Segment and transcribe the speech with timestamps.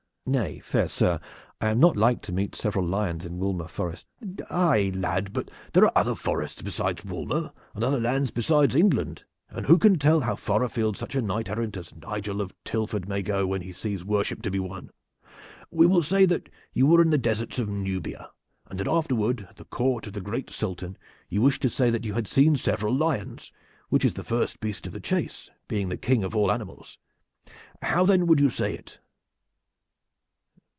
[0.27, 1.19] "Nay, fair sir,
[1.59, 4.07] I am not like to meet several lions in Woolmer Forest."
[4.51, 9.65] "Aye, lad, but there are other forests besides Woolmer, and other lands besides England, and
[9.65, 13.21] who can tell how far afield such a knight errant as Nigel of Tilford may
[13.23, 14.91] go, when he sees worship to be won?
[15.71, 18.29] We will say that you were in the deserts of Nubia,
[18.67, 20.97] and that afterward at the court of the great Sultan
[21.29, 23.51] you wished to say that you had seen several lions,
[23.89, 26.99] which is the first beast of the chase, being the king of all animals.
[27.81, 28.97] How then would you say it?"